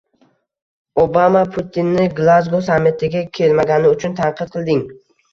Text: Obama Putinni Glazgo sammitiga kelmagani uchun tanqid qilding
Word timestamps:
Obama 1.01 1.41
Putinni 1.57 2.05
Glazgo 2.19 2.61
sammitiga 2.69 3.21
kelmagani 3.39 3.91
uchun 3.97 4.15
tanqid 4.21 4.51
qilding 4.57 4.83